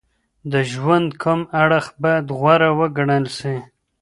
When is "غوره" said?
2.37-2.69